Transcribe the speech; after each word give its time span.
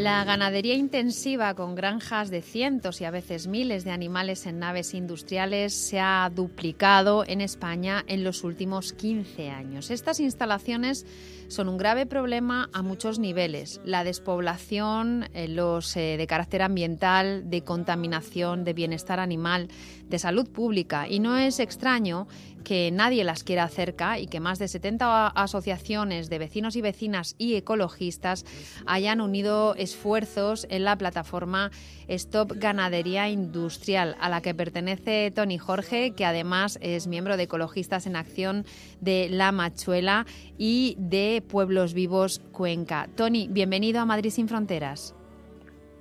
La 0.00 0.24
ganadería 0.24 0.76
intensiva 0.76 1.52
con 1.52 1.74
granjas 1.74 2.30
de 2.30 2.40
cientos 2.40 3.02
y 3.02 3.04
a 3.04 3.10
veces 3.10 3.48
miles 3.48 3.84
de 3.84 3.90
animales 3.90 4.46
en 4.46 4.58
naves 4.58 4.94
industriales 4.94 5.74
se 5.74 6.00
ha 6.00 6.32
duplicado 6.34 7.22
en 7.26 7.42
España 7.42 8.02
en 8.06 8.24
los 8.24 8.42
últimos 8.42 8.94
15 8.94 9.50
años. 9.50 9.90
Estas 9.90 10.18
instalaciones 10.18 11.04
son 11.48 11.68
un 11.68 11.76
grave 11.76 12.06
problema 12.06 12.70
a 12.72 12.80
muchos 12.80 13.18
niveles. 13.18 13.82
La 13.84 14.02
despoblación, 14.02 15.28
eh, 15.34 15.48
los 15.48 15.94
eh, 15.98 16.16
de 16.16 16.26
carácter 16.26 16.62
ambiental, 16.62 17.50
de 17.50 17.62
contaminación, 17.62 18.64
de 18.64 18.72
bienestar 18.72 19.20
animal, 19.20 19.68
de 20.08 20.18
salud 20.18 20.48
pública. 20.48 21.08
Y 21.08 21.18
no 21.18 21.36
es 21.36 21.60
extraño 21.60 22.26
que 22.64 22.90
nadie 22.90 23.24
las 23.24 23.44
quiera 23.44 23.68
cerca 23.68 24.18
y 24.18 24.26
que 24.26 24.40
más 24.40 24.58
de 24.58 24.68
70 24.68 25.28
asociaciones 25.28 26.30
de 26.30 26.38
vecinos 26.38 26.76
y 26.76 26.82
vecinas 26.82 27.34
y 27.38 27.54
ecologistas 27.54 28.44
hayan 28.86 29.20
unido 29.20 29.74
esfuerzos 29.76 30.66
en 30.70 30.84
la 30.84 30.96
plataforma 30.96 31.70
Stop 32.08 32.52
Ganadería 32.56 33.28
Industrial, 33.28 34.16
a 34.20 34.28
la 34.28 34.40
que 34.40 34.54
pertenece 34.54 35.30
Tony 35.30 35.58
Jorge, 35.58 36.12
que 36.12 36.24
además 36.24 36.78
es 36.82 37.06
miembro 37.06 37.36
de 37.36 37.44
Ecologistas 37.44 38.06
en 38.06 38.16
Acción 38.16 38.64
de 39.00 39.28
La 39.30 39.52
Machuela 39.52 40.26
y 40.58 40.96
de 40.98 41.42
Pueblos 41.46 41.94
Vivos 41.94 42.40
Cuenca. 42.52 43.08
Tony, 43.16 43.48
bienvenido 43.50 44.00
a 44.00 44.06
Madrid 44.06 44.30
sin 44.30 44.48
Fronteras. 44.48 45.14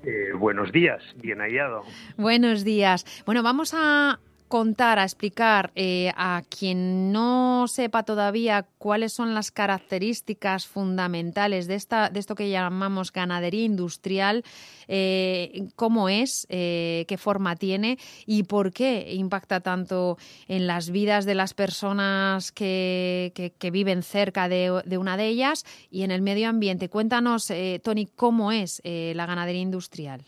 Eh, 0.04 0.32
buenos 0.34 0.71
días, 0.71 1.04
bien 1.18 1.40
hallado. 1.40 1.84
Buenos 2.18 2.63
días. 2.63 3.05
Bueno, 3.26 3.44
vamos 3.44 3.73
a 3.76 4.20
contar, 4.49 4.98
a 4.98 5.03
explicar 5.03 5.71
eh, 5.76 6.12
a 6.17 6.41
quien 6.49 7.12
no 7.12 7.67
sepa 7.67 8.03
todavía 8.03 8.66
cuáles 8.80 9.13
son 9.13 9.35
las 9.35 9.52
características 9.52 10.66
fundamentales 10.66 11.68
de, 11.68 11.76
esta, 11.76 12.10
de 12.10 12.20
esto 12.20 12.34
que 12.34 12.49
llamamos 12.49 13.13
ganadería 13.13 13.63
industrial, 13.63 14.43
eh, 14.87 15.70
cómo 15.76 16.09
es, 16.09 16.48
eh, 16.49 17.05
qué 17.07 17.18
forma 17.18 17.55
tiene 17.55 17.99
y 18.26 18.43
por 18.43 18.74
qué 18.74 19.13
impacta 19.13 19.59
tanto 19.62 20.18
en 20.48 20.65
las 20.65 20.90
vidas 20.90 21.26
de 21.26 21.35
las 21.35 21.54
personas 21.54 22.52
que, 22.52 23.54
viven 23.71 24.02
cerca 24.02 24.49
de, 24.49 24.81
de, 24.84 24.98
una 24.98 25.15
de 25.15 25.27
ellas 25.27 25.63
y 25.91 26.02
en 26.02 26.09
el 26.09 26.24
medio 26.24 26.49
ambiente. 26.49 26.90
Cuéntanos, 26.90 27.54
Tony, 27.84 28.07
cómo 28.07 28.52
es 28.52 28.81
la 28.84 29.27
ganadería 29.27 29.62
industrial. 29.62 30.26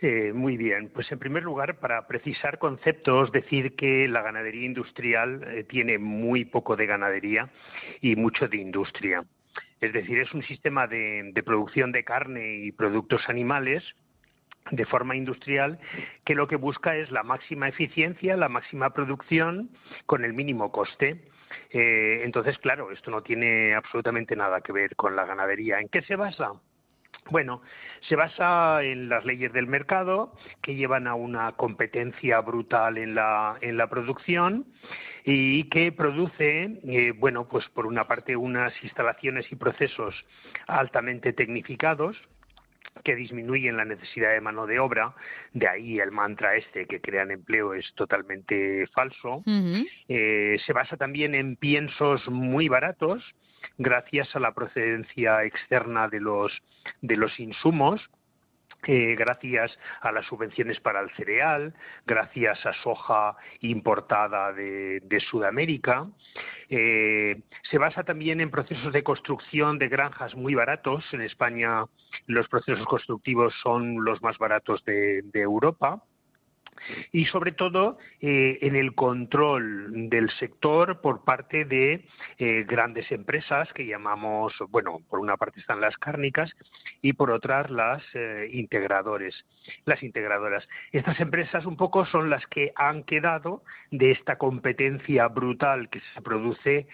Eh, 0.00 0.32
muy 0.34 0.56
bien, 0.56 0.90
pues 0.92 1.10
en 1.12 1.18
primer 1.18 1.42
lugar, 1.42 1.78
para 1.78 2.06
precisar 2.06 2.58
conceptos, 2.58 3.30
decir 3.32 3.76
que 3.76 4.08
la 4.08 4.22
ganadería 4.22 4.66
industrial 4.66 5.44
eh, 5.48 5.64
tiene 5.64 5.98
muy 5.98 6.44
poco 6.44 6.76
de 6.76 6.86
ganadería 6.86 7.48
y 8.00 8.16
mucho 8.16 8.48
de 8.48 8.56
industria. 8.56 9.24
Es 9.80 9.92
decir, 9.92 10.18
es 10.18 10.32
un 10.32 10.42
sistema 10.42 10.86
de, 10.86 11.32
producción 11.44 11.92
de 11.92 12.04
carne 12.04 12.56
y 12.56 12.72
productos 12.72 13.28
animales 13.28 13.84
de 14.70 14.86
forma 14.86 15.14
industrial 15.14 15.78
que 16.24 16.34
lo 16.34 16.48
que 16.48 16.56
busca 16.56 16.96
es 16.96 17.10
la 17.10 17.22
máxima 17.22 17.68
eficiencia, 17.68 18.36
la 18.36 18.48
máxima 18.48 18.90
producción 18.90 19.70
con 20.06 20.24
el 20.24 20.32
mínimo 20.32 20.72
coste. 20.72 21.28
Eh, 21.70 22.22
entonces, 22.24 22.58
claro, 22.58 22.90
esto 22.90 23.10
no 23.10 23.22
tiene 23.22 23.74
absolutamente 23.74 24.34
nada 24.34 24.62
que 24.62 24.72
ver 24.72 24.96
con 24.96 25.14
la 25.14 25.26
ganadería. 25.26 25.80
¿En 25.80 25.88
qué 25.88 26.02
se 26.02 26.16
basa? 26.16 26.52
Bueno, 27.30 27.62
se 28.08 28.16
basa 28.16 28.82
en 28.82 29.08
las 29.08 29.24
leyes 29.24 29.52
del 29.52 29.66
mercado 29.66 30.34
que 30.62 30.74
llevan 30.74 31.06
a 31.06 31.14
una 31.14 31.52
competencia 31.52 32.40
brutal 32.40 32.98
en 32.98 33.14
la, 33.14 33.56
en 33.60 33.76
la 33.76 33.88
producción 33.88 34.66
y 35.24 35.64
que 35.70 35.90
produce, 35.90 36.80
eh, 36.86 37.12
bueno, 37.16 37.48
pues 37.48 37.66
por 37.70 37.86
una 37.86 38.06
parte 38.06 38.36
unas 38.36 38.72
instalaciones 38.82 39.50
y 39.50 39.56
procesos 39.56 40.14
altamente 40.66 41.32
tecnificados 41.32 42.16
que 43.02 43.16
disminuyen 43.16 43.76
la 43.76 43.84
necesidad 43.84 44.32
de 44.32 44.40
mano 44.40 44.66
de 44.66 44.78
obra, 44.78 45.14
de 45.52 45.66
ahí 45.66 45.98
el 45.98 46.12
mantra 46.12 46.56
este 46.56 46.86
que 46.86 47.00
crean 47.00 47.30
empleo 47.30 47.74
es 47.74 47.92
totalmente 47.94 48.86
falso. 48.88 49.42
Eh, 50.08 50.58
se 50.64 50.72
basa 50.72 50.96
también 50.96 51.34
en 51.34 51.56
piensos 51.56 52.28
muy 52.28 52.68
baratos, 52.68 53.24
gracias 53.78 54.34
a 54.34 54.40
la 54.40 54.52
procedencia 54.52 55.44
externa 55.44 56.08
de 56.08 56.20
los, 56.20 56.52
de 57.02 57.16
los 57.16 57.38
insumos, 57.40 58.00
eh, 58.86 59.14
gracias 59.16 59.78
a 60.02 60.12
las 60.12 60.26
subvenciones 60.26 60.78
para 60.80 61.00
el 61.00 61.10
cereal, 61.16 61.74
gracias 62.06 62.64
a 62.66 62.74
soja 62.82 63.36
importada 63.60 64.52
de, 64.52 65.00
Sudamérica. 65.30 66.06
Eh, 66.68 67.40
se 67.70 67.78
basa 67.78 68.02
también 68.02 68.40
en 68.40 68.50
procesos 68.50 68.92
de 68.92 69.02
construcción 69.02 69.78
de 69.78 69.88
granjas 69.88 70.34
muy 70.34 70.54
baratos. 70.54 71.04
En 71.12 71.22
España 71.22 71.84
los 72.26 72.48
procesos 72.48 72.86
constructivos 72.86 73.54
son 73.62 74.04
los 74.04 74.22
más 74.22 74.36
baratos 74.38 74.84
de 74.84 75.22
Europa 75.32 76.02
y 77.12 77.26
sobre 77.26 77.52
todo 77.52 77.98
eh, 78.20 78.58
en 78.62 78.76
el 78.76 78.94
control 78.94 80.08
del 80.08 80.30
sector 80.38 81.00
por 81.00 81.24
parte 81.24 81.64
de 81.64 82.04
eh, 82.38 82.64
grandes 82.66 83.10
empresas 83.12 83.72
que 83.72 83.86
llamamos, 83.86 84.52
bueno, 84.68 85.00
por 85.08 85.20
una 85.20 85.36
parte 85.36 85.60
están 85.60 85.80
las 85.80 85.96
cárnicas 85.98 86.50
y 87.02 87.12
por 87.12 87.30
otras 87.30 87.70
las 87.70 88.02
eh, 88.14 88.48
integradores, 88.52 89.34
las 89.84 90.02
integradoras. 90.02 90.66
Estas 90.92 91.20
empresas 91.20 91.66
un 91.66 91.76
poco 91.76 92.06
son 92.06 92.30
las 92.30 92.46
que 92.46 92.72
han 92.76 93.04
quedado 93.04 93.62
de 93.90 94.10
esta 94.10 94.36
competencia 94.36 95.28
brutal 95.28 95.88
que 95.88 96.00
se 96.14 96.22
produce 96.22 96.86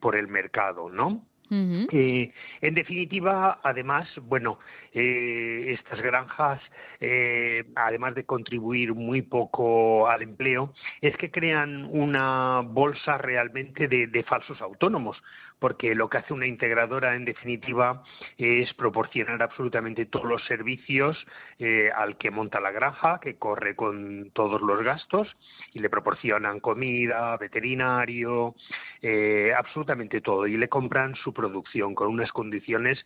por 0.00 0.16
el 0.16 0.28
mercado, 0.28 0.88
¿no? 0.90 1.24
Eh, 1.54 2.32
en 2.62 2.74
definitiva, 2.74 3.60
además, 3.62 4.08
bueno, 4.22 4.58
eh, 4.94 5.76
estas 5.78 6.00
granjas, 6.00 6.62
eh, 6.98 7.64
además 7.74 8.14
de 8.14 8.24
contribuir 8.24 8.94
muy 8.94 9.20
poco 9.20 10.08
al 10.08 10.22
empleo, 10.22 10.72
es 11.02 11.14
que 11.18 11.30
crean 11.30 11.84
una 11.90 12.62
bolsa 12.64 13.18
realmente 13.18 13.86
de 13.86 14.24
falsos 14.24 14.62
autónomos, 14.62 15.22
porque 15.62 15.94
lo 15.94 16.10
que 16.10 16.18
hace 16.18 16.32
una 16.34 16.48
integradora, 16.48 17.14
en 17.14 17.24
definitiva, 17.24 18.02
es 18.36 18.74
proporcionar 18.74 19.40
absolutamente 19.40 20.06
todos 20.06 20.26
los 20.26 20.44
servicios 20.44 21.16
eh, 21.60 21.88
al 21.94 22.18
que 22.18 22.32
monta 22.32 22.58
la 22.58 22.72
granja, 22.72 23.20
que 23.20 23.36
corre 23.36 23.76
con 23.76 24.32
todos 24.32 24.60
los 24.60 24.82
gastos, 24.82 25.28
y 25.72 25.78
le 25.78 25.88
proporcionan 25.88 26.58
comida, 26.58 27.36
veterinario, 27.36 28.56
eh, 29.02 29.52
absolutamente 29.56 30.20
todo, 30.20 30.48
y 30.48 30.56
le 30.56 30.68
compran 30.68 31.14
su 31.14 31.32
producción 31.32 31.94
con 31.94 32.08
unas 32.08 32.32
condiciones 32.32 32.98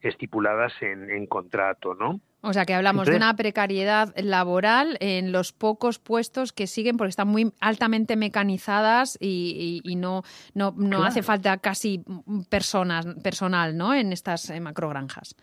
estipuladas 0.00 0.72
en, 0.82 1.10
en 1.10 1.26
contrato, 1.26 1.96
¿no? 1.96 2.20
O 2.44 2.52
sea 2.52 2.66
que 2.66 2.74
hablamos 2.74 3.08
de 3.08 3.16
una 3.16 3.34
precariedad 3.36 4.14
laboral 4.16 4.98
en 5.00 5.32
los 5.32 5.52
pocos 5.52 5.98
puestos 5.98 6.52
que 6.52 6.66
siguen 6.66 6.98
porque 6.98 7.08
están 7.08 7.28
muy 7.28 7.52
altamente 7.60 8.16
mecanizadas 8.16 9.16
y, 9.18 9.82
no, 9.96 10.22
no, 10.52 10.74
no 10.76 11.04
hace 11.04 11.22
falta 11.22 11.56
casi 11.58 12.04
personas, 12.50 13.06
personal 13.22 13.76
¿no? 13.76 13.94
en 13.94 14.12
estas 14.12 14.50
eh, 14.50 14.60
macrogranjas. 14.60 15.34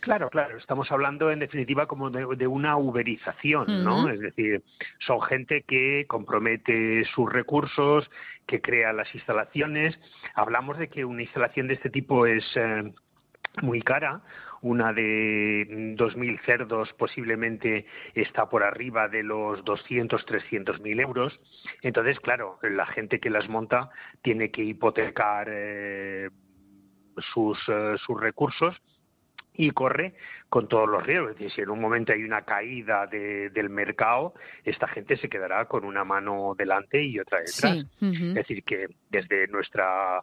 Claro, 0.00 0.30
claro, 0.30 0.56
estamos 0.56 0.90
hablando 0.90 1.30
en 1.30 1.38
definitiva 1.38 1.86
como 1.86 2.10
de, 2.10 2.46
una 2.46 2.76
uberización, 2.78 3.84
¿no? 3.84 4.08
Es 4.08 4.18
decir, 4.18 4.62
son 4.98 5.20
gente 5.20 5.62
que 5.68 6.06
compromete 6.08 7.04
sus 7.14 7.30
recursos, 7.30 8.10
que 8.46 8.62
crea 8.62 8.94
las 8.94 9.14
instalaciones. 9.14 9.98
Hablamos 10.34 10.78
de 10.78 10.88
que 10.88 11.04
una 11.04 11.22
instalación 11.22 11.68
de 11.68 11.74
este 11.74 11.90
tipo 11.90 12.24
es 12.24 12.44
eh, 12.56 12.94
muy 13.60 13.82
cara 13.82 14.22
una 14.62 14.92
de 14.92 15.94
2.000 15.96 16.40
cerdos 16.44 16.92
posiblemente 16.94 17.86
está 18.14 18.48
por 18.48 18.62
arriba 18.62 19.08
de 19.08 19.22
los 19.22 19.64
200, 19.64 20.24
300 20.24 20.80
mil 20.80 21.00
euros. 21.00 21.40
Entonces, 21.82 22.20
claro, 22.20 22.58
la 22.62 22.86
gente 22.86 23.20
que 23.20 23.30
las 23.30 23.48
monta 23.48 23.90
tiene 24.22 24.50
que 24.50 24.62
hipotecar 24.62 25.48
eh, 25.50 26.30
sus, 27.32 27.58
eh, 27.68 27.96
sus 28.04 28.20
recursos 28.20 28.80
y 29.54 29.70
corre 29.70 30.14
con 30.48 30.68
todos 30.68 30.88
los 30.88 31.04
riesgos. 31.04 31.30
Es 31.30 31.36
decir, 31.36 31.52
si 31.52 31.60
en 31.62 31.70
un 31.70 31.80
momento 31.80 32.12
hay 32.12 32.24
una 32.24 32.42
caída 32.42 33.06
del 33.06 33.70
mercado, 33.70 34.34
esta 34.64 34.88
gente 34.88 35.16
se 35.16 35.28
quedará 35.28 35.66
con 35.66 35.84
una 35.84 36.04
mano 36.04 36.54
delante 36.56 37.02
y 37.02 37.18
otra 37.18 37.38
detrás. 37.40 37.86
Es 38.00 38.34
decir, 38.34 38.64
que 38.64 38.88
desde 39.10 39.46
nuestra 39.48 40.22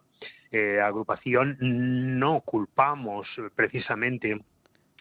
eh, 0.50 0.80
agrupación 0.80 1.56
no 1.60 2.40
culpamos 2.40 3.28
precisamente 3.54 4.38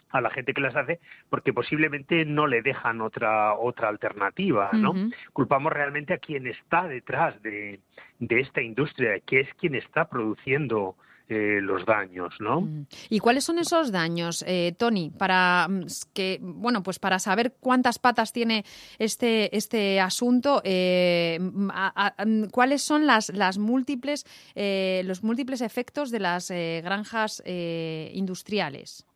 a 0.10 0.22
la 0.22 0.30
gente 0.30 0.54
que 0.54 0.62
las 0.62 0.76
hace 0.76 1.00
porque 1.30 1.52
posiblemente 1.52 2.24
no 2.26 2.48
le 2.48 2.62
dejan 2.62 3.02
otra 3.02 3.54
otra 3.54 3.90
alternativa, 3.90 4.70
¿no? 4.74 4.94
Culpamos 5.34 5.74
realmente 5.74 6.14
a 6.14 6.18
quien 6.18 6.48
está 6.48 6.88
detrás 6.88 7.42
de, 7.42 7.82
de 8.20 8.40
esta 8.40 8.62
industria, 8.62 9.20
que 9.26 9.42
es 9.42 9.54
quien 9.56 9.76
está 9.76 10.10
produciendo 10.10 10.96
eh, 11.30 11.60
los 11.62 11.86
daños, 11.86 12.34
¿no? 12.40 12.68
¿Y 13.10 13.20
cuáles 13.20 13.44
son 13.44 13.60
esos 13.60 13.92
daños, 13.92 14.46
eh, 14.48 14.74
Tony, 14.78 15.10
para 15.10 15.68
mm, 15.70 15.86
que 16.14 16.40
bueno, 16.42 16.84
pues 16.84 17.00
para 17.00 17.20
saber 17.20 17.56
cuántas 17.60 18.00
patas 18.00 18.32
tiene 18.32 18.64
este 18.98 19.56
este 19.56 20.00
asunto, 20.00 20.62
eh, 20.64 21.38
mm, 21.42 22.46
cuáles 22.52 22.82
son 22.82 23.08
las 23.08 23.30
las 23.30 23.58
múltiples 23.58 24.26
los 24.56 25.24
múltiples 25.24 25.62
efectos 25.62 26.12
de 26.12 26.20
las 26.20 26.50
granjas 26.50 27.42
industriales? 27.46 29.07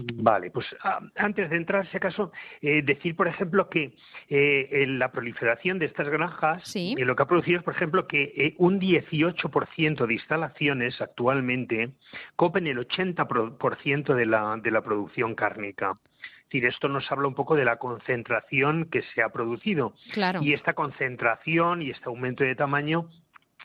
Vale, 0.00 0.50
pues 0.50 0.66
ah, 0.82 1.00
antes 1.16 1.50
de 1.50 1.56
entrar, 1.56 1.86
si 1.90 1.96
acaso, 1.96 2.32
eh, 2.60 2.82
decir, 2.82 3.16
por 3.16 3.28
ejemplo, 3.28 3.68
que 3.68 3.94
eh, 4.28 4.84
la 4.88 5.10
proliferación 5.10 5.78
de 5.78 5.86
estas 5.86 6.08
granjas 6.08 6.74
eh, 6.76 6.94
lo 6.98 7.16
que 7.16 7.22
ha 7.22 7.26
producido 7.26 7.58
es, 7.58 7.64
por 7.64 7.74
ejemplo, 7.74 8.06
que 8.06 8.54
un 8.58 8.80
18% 8.80 10.06
de 10.06 10.14
instalaciones 10.14 11.00
actualmente 11.00 11.90
copen 12.36 12.66
el 12.66 12.78
80% 12.78 14.14
de 14.14 14.26
la, 14.26 14.56
de 14.62 14.70
la 14.70 14.82
producción 14.82 15.34
cárnica. 15.34 15.98
Es 16.20 16.52
decir, 16.52 16.64
esto 16.66 16.88
nos 16.88 17.10
habla 17.12 17.28
un 17.28 17.34
poco 17.34 17.56
de 17.56 17.64
la 17.64 17.76
concentración 17.76 18.88
que 18.90 19.02
se 19.14 19.22
ha 19.22 19.28
producido. 19.28 19.92
Claro. 20.12 20.40
Y 20.42 20.54
esta 20.54 20.72
concentración 20.72 21.82
y 21.82 21.90
este 21.90 22.06
aumento 22.06 22.42
de 22.42 22.54
tamaño 22.54 23.10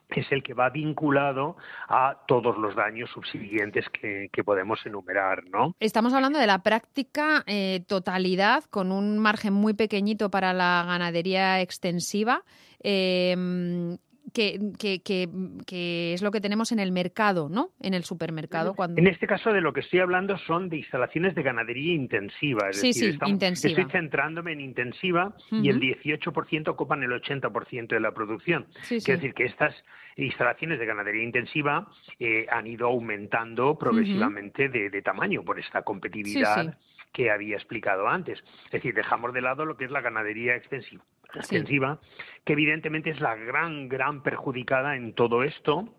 es 0.10 0.32
el 0.32 0.44
que 0.44 0.54
va 0.54 0.70
vinculado 0.70 1.58
a 1.88 2.18
todos 2.28 2.58
los 2.58 2.76
daños 2.76 3.10
subsiguientes 3.12 3.86
que, 3.90 4.30
podemos 4.44 4.86
enumerar, 4.86 5.46
¿no? 5.46 5.74
Estamos 5.80 6.14
hablando 6.14 6.38
de 6.38 6.48
la 6.48 6.60
práctica 6.64 7.44
eh, 7.48 7.82
totalidad 7.88 8.66
con 8.66 8.92
un 8.92 9.18
margen 9.18 9.54
muy 9.54 9.74
pequeñito 9.74 10.30
para 10.30 10.52
la 10.54 10.84
ganadería 10.86 11.62
extensiva. 11.62 12.44
Eh, 12.84 13.98
que, 14.34 14.60
que, 14.80 16.14
es 16.14 16.22
lo 16.22 16.32
que 16.32 16.42
tenemos 16.42 16.72
en 16.72 16.80
el 16.80 16.92
mercado, 16.92 17.50
¿no? 17.50 17.70
En 17.80 17.94
el 17.94 18.04
supermercado. 18.04 18.74
Cuando... 18.74 19.00
En 19.00 19.08
este 19.08 19.28
caso 19.28 19.52
de 19.54 19.62
lo 19.62 19.74
que 19.74 19.82
estoy 19.82 20.00
hablando 20.00 20.38
son 20.40 20.70
de 20.70 20.78
instalaciones 20.78 21.36
de 21.36 21.44
ganadería 21.44 21.94
intensiva. 21.94 22.70
Es 22.70 22.80
sí, 22.80 22.88
decir, 22.88 23.20
sí, 23.24 23.30
intensiva. 23.30 23.82
Estoy 23.82 23.92
centrándome 23.92 24.54
en 24.54 24.62
intensiva 24.62 25.36
y 25.52 25.70
el 25.70 25.80
18% 25.80 26.76
copan 26.76 27.04
el 27.04 27.12
80% 27.12 27.88
de 27.88 28.00
la 28.00 28.12
producción. 28.12 28.66
Sí, 28.82 29.00
Quiere 29.00 29.22
decir 29.22 29.34
que 29.34 29.46
estas 29.46 29.76
instalaciones 30.16 30.80
de 30.80 30.86
ganadería 30.86 31.24
intensiva 31.24 31.88
eh, 32.20 32.46
han 32.50 32.68
ido 32.68 32.88
aumentando 32.88 33.78
progresivamente 33.78 34.70
de, 34.70 35.02
tamaño 35.02 35.44
por 35.44 35.60
esta 35.60 35.82
competitividad 35.82 36.78
que 37.14 37.32
había 37.32 37.56
explicado 37.56 38.08
antes. 38.10 38.44
Es 38.66 38.72
decir, 38.72 38.94
dejamos 38.94 39.34
de 39.34 39.42
lado 39.42 39.66
lo 39.66 39.78
que 39.78 39.86
es 39.86 39.92
la 39.92 40.02
ganadería 40.02 40.56
extensiva, 40.56 41.04
extensiva 41.34 42.00
que 42.44 42.54
evidentemente 42.54 43.12
es 43.12 43.22
la 43.22 43.36
gran, 43.36 43.88
gran 43.88 44.24
perjudicada 44.24 44.98
en 44.98 45.14
todo 45.14 45.44
esto. 45.44 45.94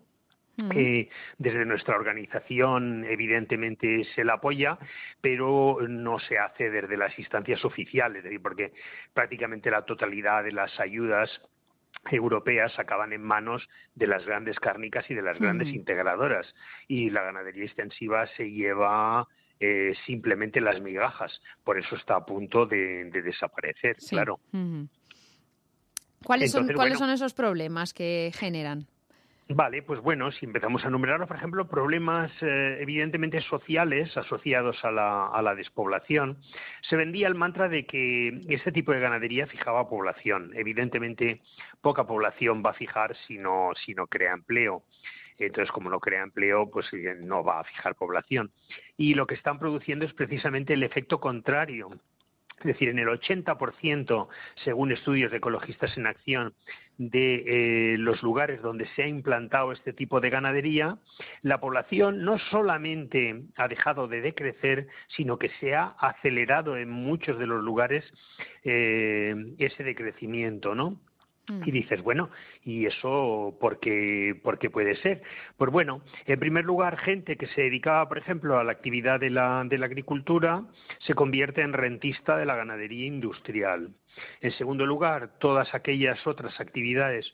desde 1.37 1.65
nuestra 1.65 1.97
organización, 1.97 3.03
evidentemente, 3.03 4.05
se 4.15 4.23
la 4.23 4.35
apoya, 4.35 4.77
pero 5.19 5.79
no 5.85 6.17
se 6.19 6.37
hace 6.37 6.69
desde 6.69 6.95
las 6.95 7.17
instancias 7.19 7.65
oficiales, 7.65 8.23
porque 8.41 8.71
prácticamente 9.13 9.69
la 9.69 9.83
totalidad 9.83 10.45
de 10.45 10.53
las 10.53 10.79
ayudas 10.79 11.41
europeas 12.11 12.77
acaban 12.79 13.13
en 13.13 13.21
manos 13.21 13.67
de 13.95 14.07
las 14.07 14.25
grandes 14.25 14.59
cárnicas 14.59 15.09
y 15.09 15.15
de 15.15 15.21
las 15.21 15.39
grandes 15.39 15.69
integradoras 15.69 16.53
y 16.87 17.09
la 17.09 17.23
ganadería 17.23 17.65
extensiva 17.65 18.27
se 18.37 18.51
lleva 18.51 19.27
eh, 19.59 19.93
simplemente 20.05 20.59
las 20.61 20.81
migajas 20.81 21.41
por 21.63 21.79
eso 21.79 21.95
está 21.95 22.17
a 22.17 22.25
punto 22.25 22.65
de, 22.65 23.09
desaparecer 23.11 23.97
claro 24.09 24.39
¿Cuáles, 26.23 26.51
son, 26.51 26.67
¿cuáles 26.73 26.97
son 26.97 27.11
esos 27.11 27.33
problemas 27.33 27.93
que 27.93 28.31
generan? 28.33 28.87
Vale, 29.47 29.83
pues 29.83 30.01
bueno, 30.01 30.31
si 30.31 30.45
empezamos 30.45 30.83
a 30.83 30.87
enumerar, 30.87 31.27
por 31.27 31.37
ejemplo, 31.37 31.67
problemas 31.67 32.31
eh, 32.41 32.77
evidentemente 32.81 33.41
sociales 33.41 34.17
asociados 34.17 34.83
a 34.83 34.89
la, 34.89 35.27
a 35.27 35.39
la, 35.43 35.53
despoblación, 35.53 36.39
se 36.89 36.95
vendía 36.95 37.27
el 37.27 37.35
mantra 37.35 37.69
de 37.69 37.85
que 37.85 38.41
este 38.49 38.71
tipo 38.71 38.91
de 38.91 39.01
ganadería 39.01 39.45
fijaba 39.45 39.87
población. 39.87 40.51
Evidentemente, 40.55 41.41
poca 41.81 42.05
población 42.05 42.63
va 42.65 42.71
a 42.71 42.73
fijar 42.73 43.15
si 43.27 43.37
no, 43.37 43.69
si 43.85 43.93
no 43.93 44.07
crea 44.07 44.33
empleo. 44.33 44.81
Entonces, 45.37 45.71
como 45.71 45.89
no 45.89 45.99
crea 45.99 46.23
empleo, 46.23 46.69
pues 46.69 46.85
eh, 46.93 47.15
no 47.19 47.43
va 47.43 47.59
a 47.59 47.63
fijar 47.63 47.95
población. 47.95 48.51
Y 48.97 49.13
lo 49.13 49.27
que 49.27 49.35
están 49.35 49.59
produciendo 49.59 50.05
es 50.05 50.13
precisamente 50.13 50.73
el 50.73 50.83
efecto 50.83 51.19
contrario 51.19 51.91
es 52.59 52.65
decir, 52.65 52.89
en 52.89 52.99
el 52.99 53.07
80%, 53.07 54.27
según 54.63 54.91
estudios 54.91 55.31
de 55.31 55.37
ecologistas 55.37 55.95
en 55.97 56.07
acción, 56.07 56.53
de 56.97 57.43
eh, 57.93 57.97
los 57.97 58.23
lugares 58.23 58.61
donde 58.61 58.87
se 58.95 59.03
ha 59.03 59.07
implantado 59.07 59.73
este 59.73 59.91
tipo 59.91 60.21
de 60.21 60.29
ganadería, 60.29 60.97
la 61.41 61.59
población 61.59 62.23
no 62.23 62.39
solamente 62.39 63.43
ha 63.57 63.67
dejado 63.67 64.07
de 64.07 64.21
decrecer, 64.21 64.87
sino 65.09 65.37
que 65.37 65.49
se 65.59 65.75
ha 65.75 65.95
acelerado 65.99 66.77
en 66.77 66.89
muchos 66.89 67.37
de 67.37 67.47
los 67.47 67.61
lugares 67.61 68.05
eh, 68.63 69.35
ese 69.57 69.83
decrecimiento, 69.83 70.73
¿no? 70.73 70.97
Mm. 71.47 71.61
Y 71.65 71.71
dices, 71.71 72.01
bueno, 72.01 72.29
¿y 72.63 72.85
eso 72.85 73.55
por 73.59 73.79
qué, 73.79 74.39
por 74.43 74.57
qué, 74.57 74.69
puede 74.69 74.95
ser? 74.97 75.21
Pues 75.57 75.71
bueno, 75.71 76.01
en 76.25 76.39
primer 76.39 76.65
lugar, 76.65 76.97
gente 76.97 77.35
que 77.37 77.47
se 77.47 77.61
dedicaba, 77.61 78.07
por 78.07 78.17
ejemplo, 78.17 78.57
a 78.57 78.63
la 78.63 78.71
actividad 78.71 79.19
de 79.19 79.29
la, 79.29 79.63
de 79.65 79.77
la 79.77 79.85
agricultura 79.85 80.63
se 80.99 81.13
convierte 81.13 81.61
en 81.61 81.73
rentista 81.73 82.37
de 82.37 82.45
la 82.45 82.55
ganadería 82.55 83.05
industrial. 83.05 83.91
En 84.41 84.51
segundo 84.51 84.85
lugar, 84.85 85.37
todas 85.39 85.73
aquellas 85.75 86.25
otras 86.25 86.59
actividades 86.59 87.31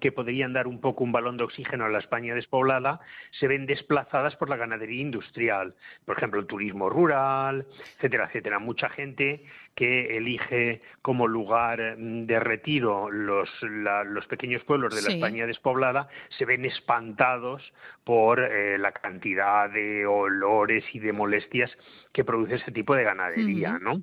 que 0.00 0.12
podrían 0.12 0.52
dar 0.52 0.66
un 0.66 0.80
poco 0.80 1.04
un 1.04 1.12
balón 1.12 1.36
de 1.36 1.44
oxígeno 1.44 1.84
a 1.84 1.88
la 1.88 1.98
España 1.98 2.34
despoblada, 2.34 3.00
se 3.30 3.48
ven 3.48 3.66
desplazadas 3.66 4.36
por 4.36 4.48
la 4.50 4.56
ganadería 4.56 5.00
industrial, 5.00 5.74
por 6.04 6.16
ejemplo, 6.16 6.40
el 6.40 6.46
turismo 6.46 6.88
rural, 6.90 7.66
etcétera, 7.96 8.26
etcétera. 8.26 8.58
Mucha 8.58 8.88
gente 8.88 9.44
que 9.74 10.16
elige 10.16 10.82
como 11.02 11.26
lugar 11.26 11.96
de 11.96 12.40
retiro 12.40 13.10
los, 13.10 13.50
los 13.62 14.26
pequeños 14.26 14.62
pueblos 14.64 14.94
de 14.94 15.02
la 15.02 15.14
España 15.14 15.46
despoblada 15.46 16.08
se 16.38 16.44
ven 16.44 16.64
espantados 16.64 17.72
por 18.04 18.40
eh, 18.40 18.78
la 18.78 18.92
cantidad 18.92 19.68
de 19.70 20.06
olores 20.06 20.84
y 20.92 21.00
de 21.00 21.12
molestias 21.12 21.70
que 22.12 22.24
produce 22.24 22.56
ese 22.56 22.70
tipo 22.70 22.94
de 22.94 23.04
ganadería, 23.04 23.78
¿no? 23.80 24.00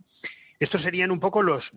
Estos 0.60 0.84
serían 0.84 1.12
un 1.12 1.20
poco 1.20 1.42
los, 1.42 1.72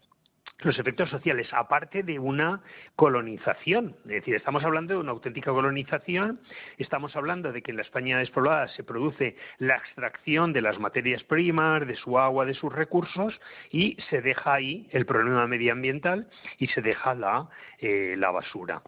los 0.58 0.78
efectos 0.78 1.10
sociales, 1.10 1.48
aparte 1.52 2.02
de 2.02 2.18
una 2.18 2.60
colonización. 2.96 3.96
Es 4.04 4.10
decir, 4.10 4.34
estamos 4.34 4.64
hablando 4.64 4.94
de 4.94 5.00
una 5.00 5.12
auténtica 5.12 5.50
colonización, 5.50 6.40
estamos 6.78 7.14
hablando 7.16 7.52
de 7.52 7.62
que 7.62 7.72
en 7.72 7.76
la 7.76 7.82
España 7.82 8.18
despoblada 8.18 8.68
se 8.68 8.84
produce 8.84 9.36
la 9.58 9.76
extracción 9.76 10.52
de 10.52 10.62
las 10.62 10.78
materias 10.78 11.22
primas, 11.24 11.86
de 11.86 11.96
su 11.96 12.18
agua, 12.18 12.44
de 12.44 12.54
sus 12.54 12.72
recursos, 12.72 13.40
y 13.70 13.96
se 14.08 14.22
deja 14.22 14.54
ahí 14.54 14.88
el 14.92 15.06
problema 15.06 15.46
medioambiental 15.46 16.28
y 16.58 16.68
se 16.68 16.80
deja 16.80 17.14
la, 17.14 17.48
eh, 17.80 18.14
la 18.16 18.30
basura. 18.30 18.82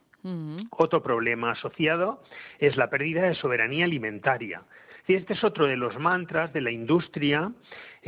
Otro 0.71 1.05
problema 1.05 1.53
asociado 1.53 2.21
es 2.59 2.77
la 2.77 2.91
pérdida 2.91 3.23
de 3.23 3.35
soberanía 3.35 3.85
alimentaria. 3.85 4.63
Este 5.15 5.35
es 5.35 5.45
otro 5.45 5.67
de 5.67 5.77
los 5.77 5.99
mantras 5.99 6.53
de 6.53 6.61
la 6.61 6.71
industria 6.71 7.53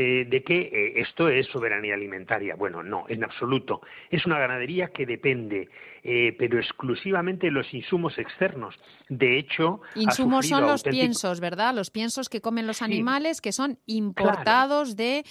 eh, 0.00 0.26
de 0.30 0.44
que 0.44 0.60
eh, 0.60 1.00
esto 1.00 1.28
es 1.28 1.48
soberanía 1.48 1.94
alimentaria. 1.94 2.54
Bueno, 2.54 2.84
no, 2.84 3.06
en 3.08 3.24
absoluto. 3.24 3.80
Es 4.10 4.26
una 4.26 4.38
ganadería 4.38 4.88
que 4.88 5.04
depende, 5.06 5.68
eh, 6.04 6.36
pero 6.38 6.58
exclusivamente 6.58 7.48
de 7.48 7.50
los 7.50 7.74
insumos 7.74 8.16
externos. 8.16 8.76
De 9.08 9.36
hecho, 9.38 9.80
insumos 9.96 10.46
son 10.46 10.68
los 10.68 10.84
piensos, 10.84 11.40
¿verdad? 11.40 11.74
Los 11.74 11.90
piensos 11.90 12.28
que 12.28 12.40
comen 12.40 12.68
los 12.68 12.80
animales, 12.80 13.40
que 13.40 13.50
son 13.50 13.80
importados 13.86 14.94
de 14.94 15.24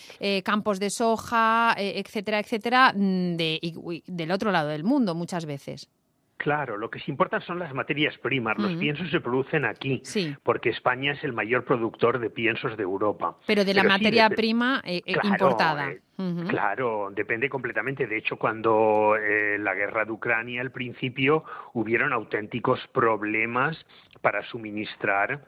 campos 0.43 0.81
de 0.81 0.89
soja, 0.89 1.73
etcétera, 1.77 2.39
etcétera, 2.39 2.91
mm, 2.93 3.37
del 3.37 4.31
otro 4.31 4.51
lado 4.51 4.67
del 4.67 4.83
mundo 4.83 5.15
muchas 5.15 5.45
veces. 5.45 5.89
Claro, 6.37 6.77
lo 6.77 6.91
que 6.91 6.99
se 6.99 7.09
importa 7.09 7.41
son 7.41 7.57
las 7.57 7.73
materias 7.73 8.15
primas. 8.19 8.57
Los 8.59 8.75
piensos 8.75 9.09
se 9.09 9.19
producen 9.19 9.65
aquí, 9.65 10.03
porque 10.43 10.69
España 10.69 11.13
es 11.13 11.23
el 11.23 11.33
mayor 11.33 11.65
productor 11.65 12.19
de 12.19 12.29
piensos 12.29 12.77
de 12.77 12.83
Europa. 12.83 13.37
Pero 13.47 13.65
de 13.65 13.73
la 13.73 13.83
materia 13.83 14.29
prima 14.29 14.81
eh, 14.85 15.01
eh, 15.03 15.15
importada. 15.23 15.91
Eh, 15.91 15.99
claro, 16.47 17.09
depende 17.11 17.49
completamente. 17.49 18.05
De 18.05 18.17
hecho, 18.17 18.37
cuando 18.37 19.15
la 19.17 19.73
guerra 19.73 20.05
de 20.05 20.11
Ucrania, 20.11 20.61
al 20.61 20.71
principio, 20.71 21.43
hubieron 21.73 22.13
auténticos 22.13 22.79
problemas 22.93 23.75
para 24.21 24.43
suministrar 24.43 25.41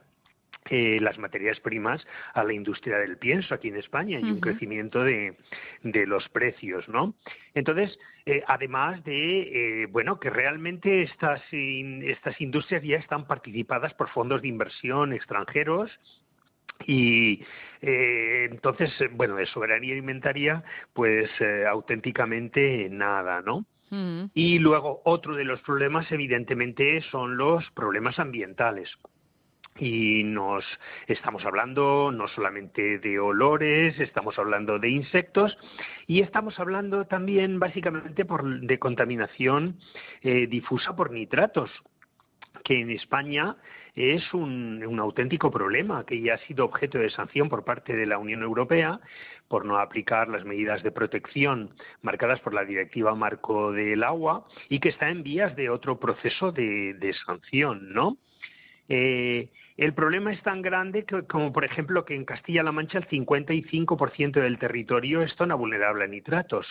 eh, 0.69 0.99
las 1.01 1.17
materias 1.17 1.59
primas 1.59 2.05
a 2.33 2.43
la 2.43 2.53
industria 2.53 2.97
del 2.99 3.17
pienso 3.17 3.55
aquí 3.55 3.69
en 3.69 3.77
España 3.77 4.19
y 4.19 4.23
un 4.23 4.39
crecimiento 4.39 5.03
de, 5.03 5.35
de, 5.81 6.05
los 6.05 6.29
precios, 6.29 6.87
¿no? 6.87 7.15
Entonces, 7.55 7.97
eh, 8.27 8.43
además 8.45 9.03
de, 9.03 9.83
eh, 9.83 9.85
bueno, 9.87 10.19
que 10.19 10.29
realmente 10.29 11.01
estas, 11.01 11.41
estas 11.51 12.39
industrias 12.39 12.83
ya 12.83 12.97
están 12.97 13.25
participadas 13.25 13.95
por 13.95 14.09
fondos 14.09 14.43
de 14.43 14.47
inversión 14.47 15.11
extranjeros 15.11 15.91
y 16.85 17.43
entonces, 17.81 18.91
bueno, 19.13 19.35
de 19.35 19.47
soberanía 19.47 19.93
alimentaria, 19.93 20.63
pues 20.93 21.29
auténticamente 21.67 22.89
nada, 22.89 23.41
¿no? 23.41 23.65
Y 24.33 24.59
luego 24.59 25.01
otro 25.03 25.35
de 25.35 25.45
los 25.45 25.61
problemas, 25.61 26.11
evidentemente, 26.11 27.01
son 27.09 27.37
los 27.37 27.69
problemas 27.71 28.19
ambientales 28.19 28.89
y 29.79 30.23
nos 30.23 30.65
estamos 31.07 31.45
hablando 31.45 32.11
no 32.11 32.27
solamente 32.27 32.99
de 32.99 33.19
olores, 33.19 33.99
estamos 33.99 34.37
hablando 34.37 34.77
de 34.79 34.89
insectos 34.89 35.57
y 36.07 36.21
estamos 36.21 36.59
hablando 36.59 37.05
también 37.05 37.59
básicamente 37.59 38.25
por, 38.25 38.61
de 38.61 38.79
contaminación 38.79 39.77
eh, 40.21 40.47
difusa 40.47 40.95
por 40.95 41.11
nitratos 41.11 41.71
que 42.63 42.81
en 42.81 42.91
España 42.91 43.55
es 43.95 44.33
un, 44.33 44.97
auténtico 44.99 45.49
problema 45.49 46.05
que 46.05 46.21
ya 46.21 46.35
ha 46.35 46.37
sido 46.39 46.65
objeto 46.65 46.97
de 46.97 47.09
sanción 47.09 47.49
por 47.49 47.63
parte 47.63 47.95
de 47.95 48.05
la 48.05 48.17
Unión 48.17 48.43
Europea 48.43 48.99
por 49.47 49.65
no 49.65 49.79
aplicar 49.79 50.27
las 50.27 50.45
medidas 50.45 50.83
de 50.83 50.91
protección 50.91 51.73
marcadas 52.01 52.39
por 52.41 52.53
la 52.53 52.65
Directiva 52.65 53.15
Marco 53.15 53.71
del 53.71 54.03
Agua 54.03 54.45
y 54.69 54.79
que 54.79 54.89
está 54.89 55.09
en 55.09 55.23
vías 55.23 55.55
de 55.55 55.69
otro 55.69 55.99
proceso 55.99 56.51
de, 56.51 56.93
de 56.93 57.13
sanción, 57.25 57.93
¿no? 57.93 58.17
Eh, 58.87 59.49
el 59.79 59.93
problema 59.93 60.33
es 60.33 60.41
tan 60.43 60.61
grande 60.61 61.05
que, 61.05 61.23
como, 61.23 61.53
por 61.53 61.63
ejemplo, 61.63 62.03
que 62.03 62.15
en 62.15 62.25
Castilla-La 62.25 62.71
Mancha 62.71 62.97
el 62.97 63.07
55% 63.07 64.41
del 64.41 64.59
territorio 64.59 65.21
es 65.21 65.33
zona 65.35 65.55
vulnerable 65.55 66.03
a 66.03 66.07
nitratos. 66.07 66.67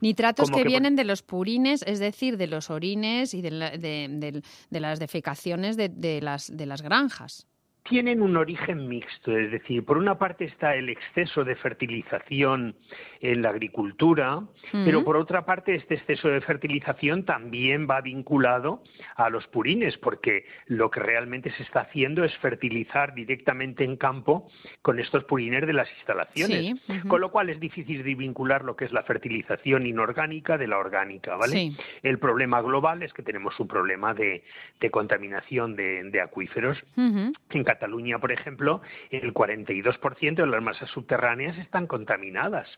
Nitratos 0.00 0.50
que, 0.50 0.64
vienen 0.64 0.94
de 0.94 1.04
los 1.04 1.22
purines, 1.22 1.82
es 1.86 1.98
decir, 1.98 2.36
de 2.36 2.46
los 2.46 2.70
orines 2.70 3.32
y 3.32 3.40
de, 3.40 4.42
de 4.70 4.80
las 4.80 4.98
defecaciones 4.98 5.76
de, 5.76 6.20
las, 6.20 6.54
de 6.54 6.66
las 6.66 6.82
granjas 6.82 7.49
tienen 7.88 8.22
un 8.22 8.36
origen 8.36 8.88
mixto, 8.88 9.36
es 9.36 9.50
decir, 9.50 9.84
por 9.84 9.98
una 9.98 10.18
parte 10.18 10.44
está 10.44 10.74
el 10.74 10.88
exceso 10.88 11.44
de 11.44 11.56
fertilización 11.56 12.76
en 13.20 13.42
la 13.42 13.50
agricultura, 13.50 14.42
pero 14.72 15.04
por 15.04 15.16
otra 15.16 15.44
parte 15.44 15.74
este 15.74 15.94
exceso 15.94 16.28
de 16.28 16.40
fertilización 16.40 17.24
también 17.24 17.86
va 17.88 18.00
vinculado 18.00 18.82
a 19.16 19.28
los 19.28 19.46
purines, 19.48 19.96
porque 19.98 20.46
lo 20.66 20.90
que 20.90 21.00
realmente 21.00 21.50
se 21.52 21.62
está 21.62 21.80
haciendo 21.80 22.24
es 22.24 22.36
fertilizar 22.38 23.14
directamente 23.14 23.84
en 23.84 23.96
campo 23.96 24.48
con 24.82 24.98
estos 24.98 25.24
purines 25.24 25.66
de 25.66 25.72
las 25.72 25.90
instalaciones, 25.96 26.80
con 27.08 27.20
lo 27.20 27.30
cual 27.30 27.50
es 27.50 27.60
difícil 27.60 28.02
de 28.02 28.14
vincular 28.14 28.64
lo 28.64 28.76
que 28.76 28.84
es 28.86 28.92
la 28.92 29.02
fertilización 29.02 29.86
inorgánica 29.86 30.56
de 30.56 30.66
la 30.66 30.78
orgánica, 30.78 31.36
¿vale? 31.36 31.72
El 32.02 32.18
problema 32.18 32.62
global 32.62 33.02
es 33.02 33.12
que 33.12 33.22
tenemos 33.22 33.58
un 33.60 33.68
problema 33.68 34.14
de, 34.14 34.42
contaminación 34.90 35.76
de, 35.76 36.20
acuíferos. 36.20 36.82
En 36.96 37.64
Cataluña, 37.70 38.18
por 38.18 38.32
ejemplo, 38.32 38.82
el 39.10 39.32
42% 39.32 40.34
de 40.34 40.46
las 40.46 40.60
masas 40.60 40.90
subterráneas 40.90 41.56
están 41.58 41.86
contaminadas. 41.86 42.68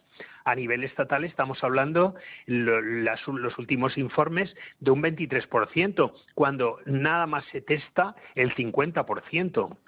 A 0.44 0.54
nivel 0.54 0.84
estatal 0.84 1.24
estamos 1.24 1.64
hablando, 1.64 2.14
los 2.46 3.58
últimos 3.58 3.96
informes, 3.96 4.54
de 4.80 4.90
un 4.90 5.02
23%, 5.02 6.12
cuando 6.34 6.78
nada 6.84 7.26
más 7.26 7.42
se 7.46 7.62
testa 7.62 8.14
el 8.34 8.54
50% 8.54 9.78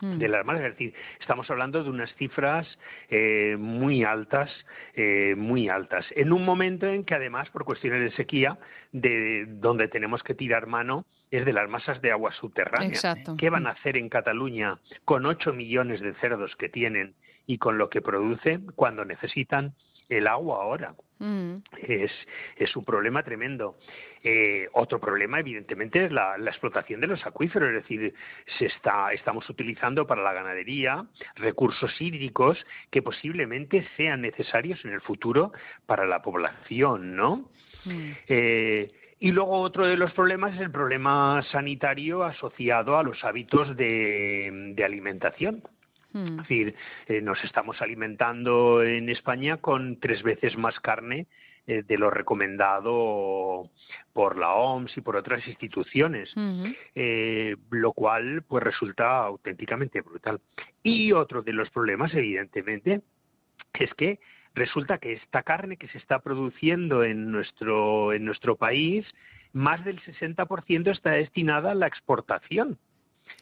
mm. 0.00 0.18
de 0.18 0.28
las 0.28 0.46
masas. 0.46 0.62
Es 0.62 0.70
decir, 0.74 0.94
estamos 1.18 1.50
hablando 1.50 1.82
de 1.82 1.90
unas 1.90 2.14
cifras 2.14 2.78
eh, 3.08 3.56
muy 3.58 4.04
altas, 4.04 4.48
eh, 4.94 5.34
muy 5.36 5.68
altas. 5.68 6.06
En 6.14 6.32
un 6.32 6.44
momento 6.44 6.86
en 6.86 7.02
que 7.02 7.16
además, 7.16 7.50
por 7.50 7.64
cuestiones 7.64 8.00
de 8.00 8.16
sequía, 8.16 8.58
de 8.92 9.44
donde 9.48 9.88
tenemos 9.88 10.22
que 10.22 10.34
tirar 10.34 10.68
mano 10.68 11.04
es 11.32 11.44
de 11.44 11.52
las 11.52 11.68
masas 11.68 12.00
de 12.00 12.12
agua 12.12 12.30
subterránea. 12.32 13.00
¿Qué 13.36 13.50
van 13.50 13.66
a 13.66 13.70
hacer 13.70 13.96
en 13.96 14.08
Cataluña 14.08 14.78
con 15.04 15.26
8 15.26 15.52
millones 15.52 16.00
de 16.00 16.14
cerdos 16.14 16.54
que 16.56 16.68
tienen 16.68 17.14
y 17.46 17.58
con 17.58 17.78
lo 17.78 17.90
que 17.90 18.00
producen 18.00 18.66
cuando 18.76 19.04
necesitan 19.04 19.74
el 20.08 20.26
agua 20.26 20.62
ahora. 20.62 20.94
Mm. 21.18 21.56
Es, 21.80 22.12
es 22.56 22.76
un 22.76 22.84
problema 22.84 23.22
tremendo. 23.22 23.78
Eh, 24.22 24.68
otro 24.72 25.00
problema, 25.00 25.40
evidentemente, 25.40 26.04
es 26.04 26.12
la, 26.12 26.36
explotación 26.36 27.00
de 27.00 27.06
los 27.06 27.24
acuíferos, 27.26 27.70
es 27.70 27.82
decir, 27.82 28.14
se 28.58 28.66
está, 28.66 29.12
estamos 29.12 29.48
utilizando 29.48 30.06
para 30.06 30.22
la 30.22 30.32
ganadería 30.32 31.06
recursos 31.36 31.98
hídricos 32.00 32.58
que 32.90 33.02
posiblemente 33.02 33.86
sean 33.96 34.20
necesarios 34.20 34.84
en 34.84 34.92
el 34.92 35.00
futuro 35.00 35.52
para 35.86 36.06
la 36.06 36.22
población, 36.22 37.16
¿no? 37.16 37.50
Mm. 37.84 38.10
Eh, 38.28 38.92
y 39.22 39.30
luego 39.30 39.60
otro 39.60 39.86
de 39.86 39.96
los 39.96 40.12
problemas 40.14 40.52
es 40.56 40.60
el 40.62 40.72
problema 40.72 41.40
sanitario 41.52 42.24
asociado 42.24 42.98
a 42.98 43.04
los 43.04 43.22
hábitos 43.22 43.76
de 43.76 44.82
alimentación. 44.84 45.62
Hmm. 46.12 46.26
Es 46.26 46.36
decir, 46.38 46.74
eh, 47.06 47.20
nos 47.20 47.42
estamos 47.44 47.80
alimentando 47.80 48.82
en 48.82 49.08
España 49.08 49.58
con 49.58 50.00
tres 50.00 50.24
veces 50.24 50.56
más 50.58 50.78
carne 50.80 51.28
eh, 51.68 51.84
de 51.86 51.98
lo 51.98 52.10
recomendado 52.10 53.70
por 54.12 54.36
la 54.36 54.54
OMS 54.54 54.96
y 54.96 55.00
por 55.02 55.14
otras 55.14 55.46
instituciones, 55.46 56.34
eh, 56.96 57.54
lo 57.70 57.92
cual 57.92 58.42
pues 58.42 58.64
resulta 58.64 59.18
auténticamente 59.24 60.00
brutal. 60.00 60.40
Y 60.82 61.12
otro 61.12 61.42
de 61.42 61.52
los 61.52 61.70
problemas, 61.70 62.12
evidentemente, 62.12 63.02
es 63.74 63.94
que 63.94 64.18
resulta 64.54 64.98
que 64.98 65.14
esta 65.14 65.42
carne 65.42 65.76
que 65.76 65.88
se 65.88 65.98
está 65.98 66.20
produciendo 66.20 67.04
en 67.04 67.30
nuestro 67.30 68.12
en 68.12 68.24
nuestro 68.24 68.56
país, 68.56 69.06
más 69.52 69.84
del 69.84 70.00
60% 70.00 70.90
está 70.90 71.10
destinada 71.10 71.72
a 71.72 71.74
la 71.74 71.86
exportación. 71.86 72.78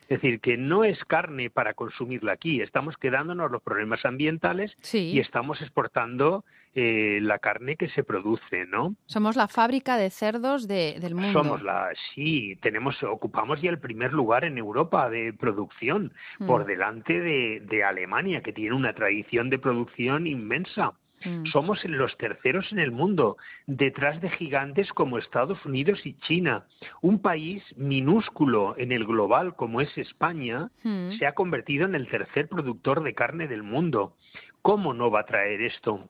Es 0.02 0.20
decir, 0.20 0.40
que 0.40 0.56
no 0.56 0.82
es 0.84 1.02
carne 1.04 1.50
para 1.50 1.74
consumirla 1.74 2.32
aquí, 2.32 2.60
estamos 2.60 2.96
quedándonos 2.96 3.50
los 3.50 3.62
problemas 3.62 4.04
ambientales 4.04 4.76
y 4.92 5.20
estamos 5.20 5.62
exportando 5.62 6.44
eh, 6.74 7.20
la 7.22 7.38
carne 7.38 7.76
que 7.76 7.88
se 7.90 8.02
produce, 8.02 8.66
¿no? 8.66 8.96
Somos 9.06 9.36
la 9.36 9.46
fábrica 9.46 9.96
de 9.96 10.10
cerdos 10.10 10.66
del 10.66 11.14
mundo. 11.14 11.42
Somos 11.42 11.62
la, 11.62 11.90
sí, 12.14 12.56
tenemos, 12.60 13.00
ocupamos 13.04 13.62
ya 13.62 13.70
el 13.70 13.78
primer 13.78 14.12
lugar 14.12 14.44
en 14.44 14.58
Europa 14.58 15.08
de 15.08 15.32
producción, 15.32 16.12
por 16.44 16.64
mm. 16.64 16.66
delante 16.66 17.20
de 17.60 17.84
Alemania, 17.84 18.42
que 18.42 18.52
tiene 18.52 18.74
una 18.74 18.92
tradición 18.92 19.48
de 19.48 19.58
producción 19.60 20.26
inmensa. 20.26 20.92
Mm. 21.24 21.46
Somos 21.46 21.84
los 21.84 22.16
terceros 22.16 22.70
en 22.72 22.78
el 22.78 22.92
mundo, 22.92 23.36
detrás 23.66 24.20
de 24.20 24.30
gigantes 24.30 24.92
como 24.92 25.18
Estados 25.18 25.64
Unidos 25.66 26.04
y 26.04 26.14
China. 26.20 26.66
Un 27.02 27.20
país 27.20 27.62
minúsculo 27.76 28.74
en 28.78 28.92
el 28.92 29.04
global 29.04 29.54
como 29.56 29.80
es 29.80 29.96
España 29.98 30.70
mm. 30.82 31.12
se 31.18 31.26
ha 31.26 31.32
convertido 31.32 31.84
en 31.84 31.94
el 31.94 32.08
tercer 32.08 32.48
productor 32.48 33.02
de 33.02 33.14
carne 33.14 33.48
del 33.48 33.62
mundo. 33.62 34.16
¿Cómo 34.62 34.94
no 34.94 35.10
va 35.10 35.20
a 35.20 35.26
traer 35.26 35.62
esto 35.62 36.08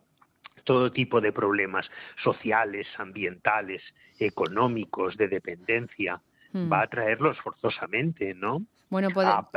todo 0.64 0.93
tipo 0.93 1.21
de 1.21 1.33
problemas 1.33 1.90
sociales, 2.23 2.87
ambientales, 2.99 3.83
económicos, 4.19 5.17
de 5.17 5.29
dependencia? 5.29 6.21
Va 6.54 6.83
a 6.83 6.87
traerlos 6.87 7.38
forzosamente, 7.40 8.35
¿no? 8.35 8.62
Bueno, 8.90 9.09
ah, 9.14 9.49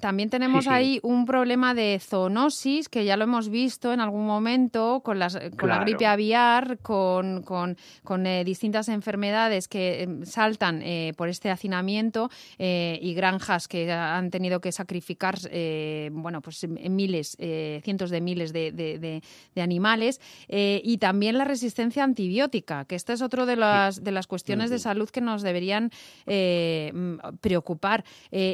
también 0.00 0.30
tenemos 0.30 0.66
ahí 0.66 0.98
un 1.02 1.26
problema 1.26 1.74
de 1.74 2.00
zoonosis 2.00 2.88
que 2.88 3.04
ya 3.04 3.18
lo 3.18 3.24
hemos 3.24 3.50
visto 3.50 3.92
en 3.92 4.00
algún 4.00 4.26
momento 4.26 5.02
con, 5.04 5.18
las, 5.18 5.38
con 5.58 5.68
la 5.68 5.80
gripe 5.80 6.06
aviar, 6.06 6.78
con, 6.78 7.42
con, 7.42 7.76
eh, 8.26 8.44
distintas 8.44 8.88
enfermedades 8.88 9.68
que 9.68 10.04
em, 10.04 10.24
saltan 10.24 10.80
eh, 10.80 11.12
por 11.18 11.28
este 11.28 11.50
hacinamiento 11.50 12.30
eh, 12.58 12.98
y 13.02 13.12
granjas 13.12 13.68
que 13.68 13.92
han 13.92 14.30
tenido 14.30 14.62
que 14.62 14.72
sacrificar, 14.72 15.36
bueno, 16.10 16.40
pues 16.40 16.66
miles, 16.66 17.36
cientos 17.82 18.08
de 18.08 18.20
miles 18.22 18.54
de, 18.54 18.72
de, 18.72 19.62
animales 19.62 20.18
y 20.48 20.96
también 20.96 21.36
la 21.36 21.44
resistencia 21.44 22.04
antibiótica, 22.04 22.86
que 22.86 22.94
esta 22.94 23.12
es 23.12 23.20
otra 23.20 23.44
de 23.44 23.56
las, 23.56 24.02
de 24.02 24.12
las 24.12 24.26
cuestiones 24.26 24.70
de 24.70 24.78
salud 24.78 25.10
que 25.10 25.20
nos 25.20 25.42
deberían 25.42 25.90
preocupar. 27.40 28.04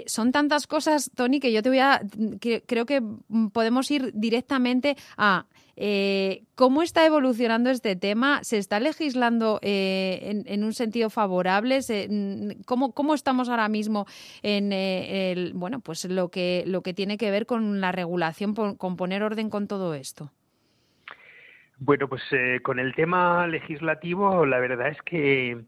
son 0.07 0.25
son 0.25 0.33
tantas 0.33 0.67
cosas, 0.67 1.11
Tony, 1.15 1.39
que 1.39 1.53
yo 1.53 1.63
te 1.63 1.69
voy 1.69 1.81
a. 1.81 2.01
creo 2.67 2.87
que 2.87 3.03
podemos 3.53 3.91
ir 3.91 4.11
directamente 4.15 4.97
a. 5.19 5.47
Eh, 5.77 6.45
¿Cómo 6.55 6.83
está 6.83 7.05
evolucionando 7.05 7.69
este 7.69 7.97
tema? 7.97 8.43
¿Se 8.45 8.59
está 8.59 8.79
legislando 8.79 9.59
eh, 9.61 10.43
en, 10.47 10.65
un 10.65 10.73
sentido 10.73 11.11
favorable? 11.11 11.81
¿cómo, 12.65 12.93
¿Cómo, 12.93 13.15
estamos 13.15 13.49
ahora 13.49 13.69
mismo 13.69 14.07
en 14.43 14.71
eh, 14.73 15.51
bueno, 15.53 15.81
pues 15.81 16.05
lo 16.05 16.29
que, 16.29 16.63
lo 16.67 16.83
que 16.83 16.95
tiene 16.95 17.19
que 17.19 17.33
ver 17.33 17.45
con 17.45 17.81
la 17.81 17.91
regulación, 17.91 18.55
con 18.55 18.97
poner 18.97 19.25
orden 19.25 19.51
con 19.51 19.67
todo 19.67 19.95
esto? 19.95 20.31
Bueno, 21.79 22.09
pues 22.09 22.23
con 22.63 22.79
el 22.79 22.95
tema 22.95 23.49
legislativo, 23.49 24.47
la 24.47 24.61
verdad 24.61 24.89
es 24.89 25.03
que 25.03 25.65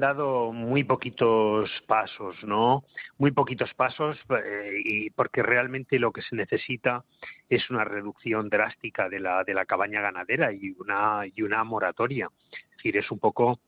dado 0.00 0.52
muy 0.52 0.84
poquitos 0.84 1.70
pasos, 1.86 2.36
¿no? 2.44 2.84
Muy 3.18 3.32
poquitos 3.32 3.72
pasos 3.74 4.18
eh, 4.30 4.80
y 4.84 5.10
porque 5.10 5.42
realmente 5.42 5.98
lo 5.98 6.12
que 6.12 6.22
se 6.22 6.36
necesita 6.36 7.04
es 7.48 7.68
una 7.70 7.84
reducción 7.84 8.48
drástica 8.48 9.08
de 9.08 9.20
la 9.20 9.44
de 9.44 9.54
la 9.54 9.64
cabaña 9.64 10.00
ganadera 10.00 10.52
y 10.52 10.74
una 10.78 11.22
y 11.34 11.42
una 11.42 11.64
moratoria. 11.64 12.30
Es 12.52 12.76
decir, 12.76 12.96
es 12.96 13.10
un 13.10 13.18
poco 13.18 13.60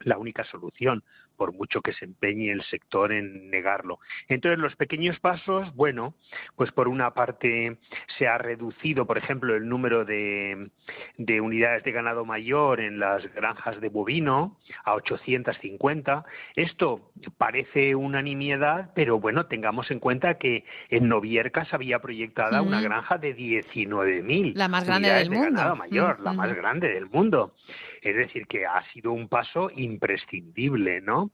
la 0.00 0.18
única 0.18 0.44
solución 0.44 1.02
por 1.40 1.54
mucho 1.54 1.80
que 1.80 1.94
se 1.94 2.04
empeñe 2.04 2.52
el 2.52 2.62
sector 2.64 3.12
en 3.12 3.48
negarlo. 3.48 3.98
Entonces, 4.28 4.58
los 4.58 4.76
pequeños 4.76 5.18
pasos, 5.20 5.74
bueno, 5.74 6.12
pues 6.54 6.70
por 6.70 6.86
una 6.86 7.14
parte 7.14 7.78
se 8.18 8.28
ha 8.28 8.36
reducido, 8.36 9.06
por 9.06 9.16
ejemplo, 9.16 9.56
el 9.56 9.66
número 9.66 10.04
de, 10.04 10.68
de 11.16 11.40
unidades 11.40 11.82
de 11.82 11.92
ganado 11.92 12.26
mayor 12.26 12.78
en 12.80 12.98
las 12.98 13.24
granjas 13.32 13.80
de 13.80 13.88
bovino 13.88 14.58
a 14.84 14.92
850. 14.92 16.26
Esto 16.56 17.10
parece 17.38 17.94
una 17.94 18.20
nimiedad, 18.20 18.90
pero 18.94 19.18
bueno, 19.18 19.46
tengamos 19.46 19.90
en 19.90 19.98
cuenta 19.98 20.34
que 20.34 20.66
en 20.90 21.08
Noviercas 21.08 21.72
había 21.72 22.00
proyectada 22.00 22.60
una 22.60 22.82
granja 22.82 23.16
de 23.16 23.34
19.000 23.34 24.52
la 24.56 24.68
más 24.68 24.84
grande 24.84 25.08
del 25.08 25.30
de 25.30 25.36
mundo. 25.36 25.56
ganado 25.56 25.76
mayor, 25.76 26.20
la 26.20 26.34
más 26.34 26.54
grande 26.54 26.88
del 26.88 27.06
mundo. 27.08 27.54
Es 28.02 28.16
decir, 28.16 28.46
que 28.46 28.66
ha 28.66 28.82
sido 28.92 29.12
un 29.12 29.28
paso 29.28 29.70
imprescindible, 29.74 31.00
¿no? 31.00 31.30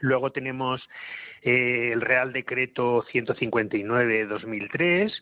Luego 0.00 0.32
tenemos 0.32 0.88
eh, 1.42 1.90
el 1.92 2.00
Real 2.00 2.32
Decreto 2.32 3.04
159-2003, 3.04 5.12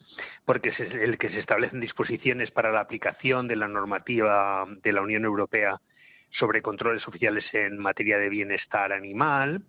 porque 0.45 0.69
es 0.71 0.81
el 0.81 1.19
que 1.19 1.31
se 1.31 1.41
establecen 1.41 1.81
disposiciones 1.81 2.51
para 2.51 2.71
la 2.71 2.81
aplicación 2.81 3.49
de 3.49 3.57
la 3.57 3.69
normativa 3.69 4.67
de 4.83 4.93
la 4.93 5.03
Unión 5.03 5.25
Europea 5.25 5.81
sobre 6.31 6.63
controles 6.63 7.07
oficiales 7.09 7.45
en 7.53 7.79
materia 7.79 8.19
de 8.19 8.29
bienestar 8.29 8.93
animal. 8.93 9.63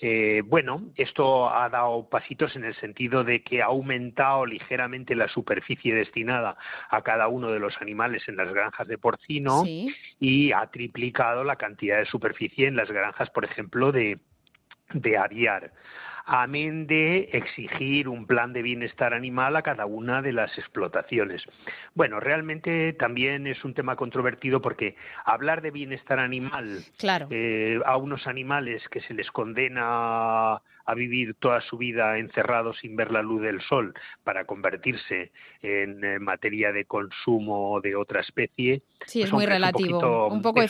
Eh, 0.00 0.42
bueno, 0.44 0.82
esto 0.96 1.50
ha 1.50 1.68
dado 1.68 2.08
pasitos 2.08 2.56
en 2.56 2.64
el 2.64 2.74
sentido 2.76 3.24
de 3.24 3.42
que 3.42 3.62
ha 3.62 3.66
aumentado 3.66 4.46
ligeramente 4.46 5.14
la 5.14 5.28
superficie 5.28 5.94
destinada 5.94 6.56
a 6.90 7.02
cada 7.02 7.28
uno 7.28 7.50
de 7.50 7.60
los 7.60 7.80
animales 7.80 8.26
en 8.28 8.36
las 8.36 8.52
granjas 8.52 8.88
de 8.88 8.98
porcino 8.98 9.64
y 10.18 10.52
ha 10.52 10.66
triplicado 10.66 11.44
la 11.44 11.56
cantidad 11.56 11.98
de 11.98 12.06
superficie 12.06 12.66
en 12.66 12.76
las 12.76 12.90
granjas, 12.90 13.30
por 13.30 13.44
ejemplo, 13.44 13.92
de, 13.92 14.18
de 14.92 15.16
aviar 15.16 15.72
amén 16.30 16.86
de 16.86 17.28
exigir 17.32 18.08
un 18.08 18.24
plan 18.24 18.52
de 18.52 18.62
bienestar 18.62 19.14
animal 19.14 19.56
a 19.56 19.62
cada 19.62 19.84
una 19.84 20.22
de 20.22 20.32
las 20.32 20.56
explotaciones. 20.56 21.42
Bueno, 21.94 22.20
realmente 22.20 22.92
también 22.92 23.48
es 23.48 23.64
un 23.64 23.74
tema 23.74 23.96
controvertido 23.96 24.62
porque 24.62 24.94
hablar 25.24 25.60
de 25.60 25.72
bienestar 25.72 26.20
animal 26.20 26.84
eh, 27.30 27.80
a 27.84 27.96
unos 27.96 28.28
animales 28.28 28.82
que 28.90 29.00
se 29.00 29.14
les 29.14 29.30
condena 29.32 30.62
a 30.86 30.94
vivir 30.94 31.34
toda 31.34 31.60
su 31.60 31.76
vida 31.76 32.18
encerrados 32.18 32.78
sin 32.78 32.96
ver 32.96 33.10
la 33.10 33.22
luz 33.22 33.42
del 33.42 33.60
sol 33.62 33.94
para 34.24 34.44
convertirse 34.44 35.32
en 35.62 36.02
eh, 36.04 36.18
materia 36.18 36.72
de 36.72 36.84
consumo 36.84 37.80
de 37.80 37.96
otra 37.96 38.20
especie. 38.20 38.82
Sí, 39.06 39.22
es 39.22 39.30
pues 39.30 39.32
muy 39.32 39.46
relativo. 39.46 40.28
Un, 40.28 40.42
poco 40.42 40.60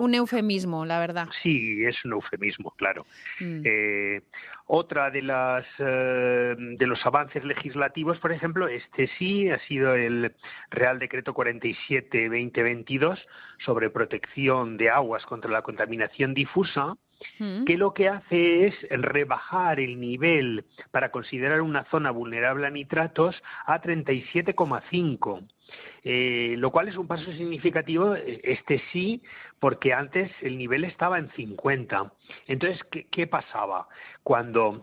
un, 0.00 0.14
eufemismo, 0.14 0.84
la 0.84 0.98
verdad. 1.00 1.28
Sí, 1.42 1.84
es 1.84 2.04
un 2.04 2.12
eufemismo, 2.12 2.72
claro. 2.72 3.06
Mm. 3.40 3.62
Eh, 3.64 4.22
otra 4.66 5.10
de 5.10 5.22
las 5.22 5.66
eh, 5.78 6.54
de 6.56 6.86
los 6.86 7.04
avances 7.04 7.44
legislativos, 7.44 8.18
por 8.18 8.32
ejemplo, 8.32 8.68
este 8.68 9.08
sí 9.18 9.50
ha 9.50 9.58
sido 9.66 9.94
el 9.94 10.34
Real 10.70 10.98
Decreto 10.98 11.34
47-2022 11.34 13.18
sobre 13.64 13.90
protección 13.90 14.76
de 14.76 14.90
aguas 14.90 15.26
contra 15.26 15.50
la 15.50 15.62
contaminación 15.62 16.32
difusa, 16.32 16.96
que 17.38 17.76
lo 17.76 17.94
que 17.94 18.08
hace 18.08 18.66
es 18.66 18.74
rebajar 18.90 19.80
el 19.80 20.00
nivel 20.00 20.64
para 20.90 21.10
considerar 21.10 21.60
una 21.60 21.84
zona 21.84 22.10
vulnerable 22.10 22.66
a 22.66 22.70
nitratos 22.70 23.42
a 23.66 23.80
37,5 23.80 25.42
eh, 26.04 26.56
lo 26.58 26.70
cual 26.70 26.88
es 26.88 26.96
un 26.96 27.06
paso 27.06 27.30
significativo, 27.32 28.16
eh, 28.16 28.40
este 28.44 28.82
sí, 28.92 29.22
porque 29.60 29.92
antes 29.92 30.30
el 30.40 30.58
nivel 30.58 30.84
estaba 30.84 31.18
en 31.18 31.30
50. 31.30 32.12
Entonces, 32.48 32.80
¿qué, 33.10 33.26
pasaba? 33.26 33.88
Cuando 34.24 34.82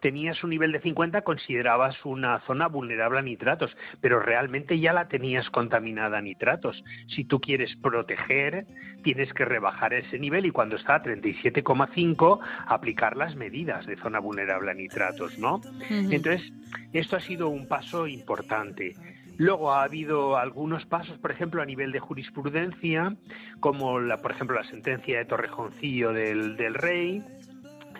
tenías 0.00 0.42
un 0.44 0.50
nivel 0.50 0.72
de 0.72 0.80
50 0.80 1.22
considerabas 1.22 1.96
una 2.04 2.40
zona 2.46 2.68
vulnerable 2.68 3.18
a 3.18 3.22
nitratos, 3.22 3.76
pero 4.00 4.20
realmente 4.20 4.78
ya 4.78 4.92
la 4.92 5.08
tenías 5.08 5.50
contaminada 5.50 6.18
a 6.18 6.22
nitratos. 6.22 6.84
Si 7.08 7.24
tú 7.24 7.40
quieres 7.40 7.74
proteger, 7.76 8.66
tienes 9.02 9.32
que 9.32 9.44
rebajar 9.44 9.92
ese 9.94 10.18
nivel 10.18 10.46
y 10.46 10.50
cuando 10.50 10.76
está 10.76 10.96
a 10.96 11.02
37,5 11.02 12.38
aplicar 12.66 13.16
las 13.16 13.34
medidas 13.34 13.86
de 13.86 13.96
zona 13.96 14.20
vulnerable 14.20 14.70
a 14.70 14.74
nitratos, 14.74 15.38
¿no? 15.38 15.60
Entonces, 15.90 16.52
esto 16.92 17.16
ha 17.16 17.20
sido 17.20 17.48
un 17.48 17.66
paso 17.66 18.06
importante. 18.06 18.94
Luego 19.36 19.72
ha 19.72 19.84
habido 19.84 20.36
algunos 20.36 20.84
pasos, 20.84 21.18
por 21.18 21.30
ejemplo, 21.30 21.62
a 21.62 21.64
nivel 21.64 21.92
de 21.92 21.98
jurisprudencia, 21.98 23.16
como 23.60 23.98
la, 23.98 24.20
por 24.20 24.32
ejemplo 24.32 24.54
la 24.54 24.68
sentencia 24.68 25.16
de 25.16 25.24
Torrejoncillo 25.24 26.12
del, 26.12 26.58
del 26.58 26.74
Rey, 26.74 27.22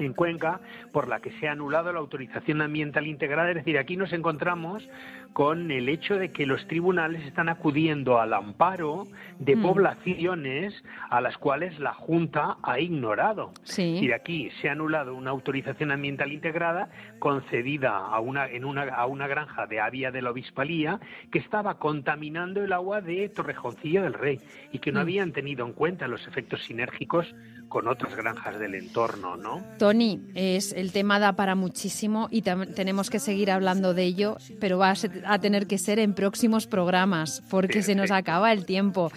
en 0.00 0.12
Cuenca, 0.12 0.60
por 0.92 1.08
la 1.08 1.20
que 1.20 1.32
se 1.38 1.48
ha 1.48 1.52
anulado 1.52 1.92
la 1.92 1.98
autorización 1.98 2.62
ambiental 2.62 3.06
integrada. 3.06 3.50
Es 3.50 3.56
decir, 3.56 3.78
aquí 3.78 3.96
nos 3.96 4.12
encontramos 4.12 4.88
con 5.32 5.70
el 5.70 5.88
hecho 5.88 6.16
de 6.16 6.32
que 6.32 6.46
los 6.46 6.66
tribunales 6.66 7.24
están 7.24 7.48
acudiendo 7.48 8.20
al 8.20 8.32
amparo 8.32 9.06
de 9.38 9.56
mm. 9.56 9.62
poblaciones 9.62 10.74
a 11.08 11.20
las 11.20 11.36
cuales 11.38 11.78
la 11.78 11.94
Junta 11.94 12.56
ha 12.62 12.80
ignorado. 12.80 13.52
Sí. 13.62 14.00
Y 14.02 14.12
aquí 14.12 14.50
se 14.60 14.68
ha 14.68 14.72
anulado 14.72 15.14
una 15.14 15.30
autorización 15.30 15.92
ambiental 15.92 16.32
integrada 16.32 16.90
concedida 17.18 17.96
a 17.96 18.18
una, 18.20 18.48
en 18.48 18.64
una, 18.64 18.82
a 18.82 19.06
una 19.06 19.28
granja 19.28 19.66
de 19.66 19.80
Avia 19.80 20.10
de 20.10 20.22
la 20.22 20.30
Obispalía 20.30 21.00
que 21.30 21.38
estaba 21.38 21.78
contaminando 21.78 22.62
el 22.62 22.72
agua 22.72 23.00
de 23.00 23.28
Torrejoncillo 23.28 24.02
del 24.02 24.14
Rey 24.14 24.40
y 24.72 24.78
que 24.78 24.92
no 24.92 25.00
mm. 25.00 25.02
habían 25.02 25.32
tenido 25.32 25.66
en 25.66 25.72
cuenta 25.72 26.08
los 26.08 26.26
efectos 26.26 26.64
sinérgicos 26.64 27.34
con 27.70 27.86
otras 27.86 28.16
granjas 28.16 28.58
del 28.58 28.74
entorno, 28.74 29.36
¿no? 29.36 29.62
Tony, 29.78 30.20
es, 30.34 30.72
el 30.72 30.90
tema 30.90 31.20
da 31.20 31.34
para 31.34 31.54
muchísimo 31.54 32.26
y 32.30 32.42
tenemos 32.42 33.10
que 33.10 33.20
seguir 33.20 33.50
hablando 33.52 33.94
de 33.94 34.02
ello, 34.02 34.36
pero 34.58 34.76
va 34.76 34.92
a, 35.24 35.38
tener 35.38 35.68
que 35.68 35.78
ser 35.78 36.00
en 36.00 36.12
próximos 36.12 36.66
programas 36.66 37.42
porque 37.48 37.82
se 37.84 37.94
nos 37.94 38.10
acaba 38.10 38.52
el 38.52 38.66
tiempo. 38.66 39.12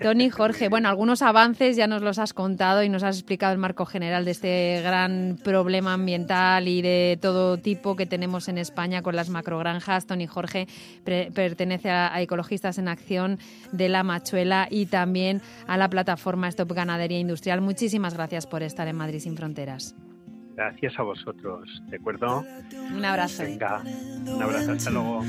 Tony, 0.00 0.30
Jorge, 0.38 0.70
bueno, 0.70 0.88
algunos 0.88 1.20
avances 1.20 1.76
ya 1.76 1.86
nos 1.86 2.00
los 2.00 2.18
has 2.18 2.32
contado 2.32 2.82
y 2.82 2.88
nos 2.88 3.02
has 3.02 3.16
explicado 3.16 3.52
el 3.52 3.58
marco 3.58 3.84
general 3.84 4.24
de 4.24 4.30
este 4.30 4.80
gran 4.82 5.38
problema 5.44 5.92
ambiental 5.92 6.66
y 6.66 6.80
de 6.80 7.18
todo 7.20 7.58
tipo 7.58 7.94
que 7.94 8.06
tenemos 8.06 8.48
en 8.48 8.56
España 8.56 9.02
con 9.02 9.16
las 9.16 9.28
macrogranjas. 9.28 10.06
Tony 10.06 10.26
Jorge 10.26 10.66
pertenece 11.04 11.90
a, 11.90 12.14
a 12.14 12.22
Ecologistas 12.22 12.78
en 12.78 12.88
Acción 12.88 13.38
de 13.70 13.90
la 13.90 14.02
Machuela 14.02 14.66
y 14.70 14.86
también 14.86 15.42
a 15.66 15.76
la 15.76 15.90
plataforma 15.90 16.48
Stop 16.48 16.72
Ganadería 16.72 17.18
Industrial. 17.18 17.60
Muchísimas 17.60 17.97
Muchísimas 17.98 18.14
gracias 18.14 18.46
por 18.46 18.62
estar 18.62 18.86
en 18.86 18.94
Madrid 18.94 19.18
sin 19.18 19.36
Fronteras. 19.36 19.96
Gracias 20.54 20.96
a 21.00 21.02
vosotros, 21.02 21.82
¿de 21.88 21.96
acuerdo? 21.96 22.44
Un 22.94 23.04
abrazo. 23.04 23.42
Venga, 23.42 23.82
un 24.24 24.40
abrazo, 24.40 24.70
hasta 24.70 24.90
luego. 24.90 25.24